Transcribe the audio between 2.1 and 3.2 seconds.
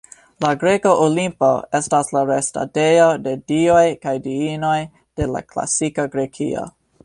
la restadejo